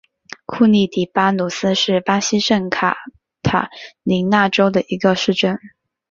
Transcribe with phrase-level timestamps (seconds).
[0.47, 2.97] 库里蒂巴努斯是巴西圣卡
[3.43, 3.69] 塔
[4.01, 5.59] 琳娜州的一个市镇。